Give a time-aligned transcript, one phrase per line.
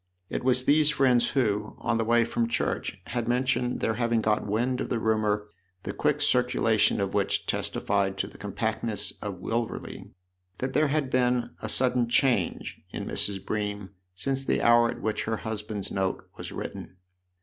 [0.31, 4.47] It was these friends who, on the way from church, had mentioned their having got
[4.47, 5.47] wind of the rumour
[5.83, 10.09] the quick circulation of which testified to the compactness of Wilverley
[10.57, 13.45] that there had been a sudden change in Mrs.
[13.45, 16.97] Bream since the hour at which her husband's note was written.